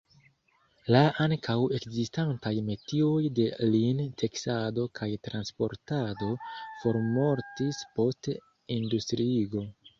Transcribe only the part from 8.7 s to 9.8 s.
industriigo.